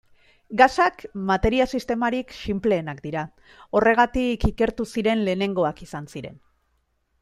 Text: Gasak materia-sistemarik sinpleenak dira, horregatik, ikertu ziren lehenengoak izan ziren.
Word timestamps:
Gasak 0.61 1.03
materia-sistemarik 1.31 2.33
sinpleenak 2.45 3.05
dira, 3.05 3.25
horregatik, 3.81 4.51
ikertu 4.55 4.91
ziren 4.95 5.27
lehenengoak 5.31 5.89
izan 5.91 6.13
ziren. 6.15 6.47